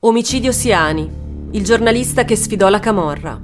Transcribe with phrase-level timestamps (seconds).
[0.00, 1.10] Omicidio Siani,
[1.50, 3.36] il giornalista che sfidò la Camorra.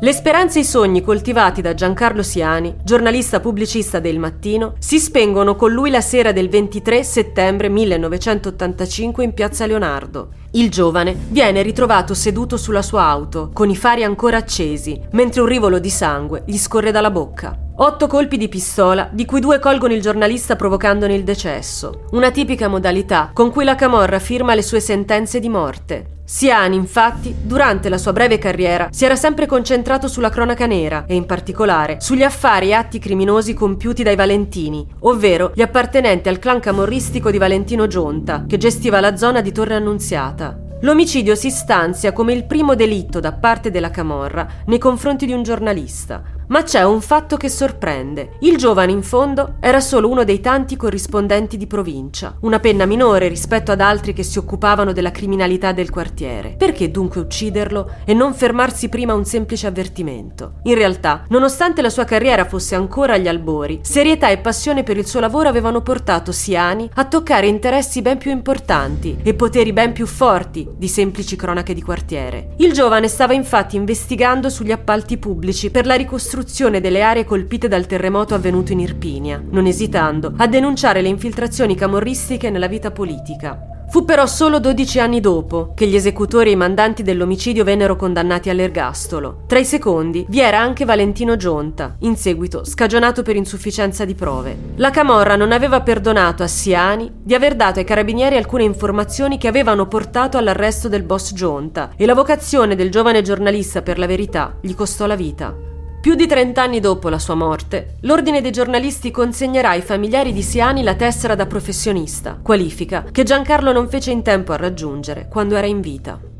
[0.00, 5.54] Le speranze e i sogni coltivati da Giancarlo Siani, giornalista pubblicista del Mattino, si spengono
[5.54, 10.30] con lui la sera del 23 settembre 1985 in piazza Leonardo.
[10.50, 15.46] Il giovane viene ritrovato seduto sulla sua auto, con i fari ancora accesi, mentre un
[15.46, 17.61] rivolo di sangue gli scorre dalla bocca.
[17.74, 22.04] Otto colpi di pistola, di cui due colgono il giornalista provocandone il decesso.
[22.10, 26.06] Una tipica modalità con cui la Camorra firma le sue sentenze di morte.
[26.22, 31.14] Siani, infatti, durante la sua breve carriera, si era sempre concentrato sulla cronaca nera e
[31.14, 36.60] in particolare sugli affari e atti criminosi compiuti dai Valentini, ovvero gli appartenenti al clan
[36.60, 40.58] camorristico di Valentino Gionta, che gestiva la zona di Torre Annunziata.
[40.82, 45.44] L'omicidio si stanzia come il primo delitto da parte della Camorra nei confronti di un
[45.44, 48.36] giornalista, ma c'è un fatto che sorprende.
[48.40, 53.28] Il giovane in fondo era solo uno dei tanti corrispondenti di provincia, una penna minore
[53.28, 56.54] rispetto ad altri che si occupavano della criminalità del quartiere.
[56.58, 60.54] Perché dunque ucciderlo e non fermarsi prima a un semplice avvertimento?
[60.64, 65.06] In realtà, nonostante la sua carriera fosse ancora agli albori, serietà e passione per il
[65.06, 70.06] suo lavoro avevano portato Siani a toccare interessi ben più importanti e poteri ben più
[70.06, 72.54] forti di semplici cronache di quartiere.
[72.58, 77.68] Il giovane stava infatti investigando sugli appalti pubblici per la ricostruzione ricostruzione delle aree colpite
[77.68, 83.66] dal terremoto avvenuto in Irpinia, non esitando a denunciare le infiltrazioni camorristiche nella vita politica.
[83.90, 88.48] Fu però solo 12 anni dopo che gli esecutori e i mandanti dell'omicidio vennero condannati
[88.48, 89.42] all'ergastolo.
[89.46, 94.56] Tra i secondi vi era anche Valentino Gionta, in seguito scagionato per insufficienza di prove.
[94.76, 99.48] La Camorra non aveva perdonato a Siani di aver dato ai carabinieri alcune informazioni che
[99.48, 104.56] avevano portato all'arresto del boss Gionta e la vocazione del giovane giornalista per la verità
[104.62, 105.70] gli costò la vita.
[106.02, 110.82] Più di trent'anni dopo la sua morte, l'Ordine dei giornalisti consegnerà ai familiari di Siani
[110.82, 115.68] la tessera da professionista, qualifica che Giancarlo non fece in tempo a raggiungere quando era
[115.68, 116.31] in vita.